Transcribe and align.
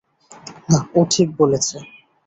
না, 0.69 0.77
ও 0.97 0.99
ঠিক 1.11 1.27
বলেছে। 1.39 1.77